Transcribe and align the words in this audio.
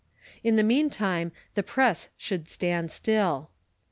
In 0.43 0.55
the 0.55 0.63
meantime 0.63 1.31
the 1.53 1.61
press 1.61 2.09
should 2.17 2.49
stand 2.49 2.89
still. 2.89 3.51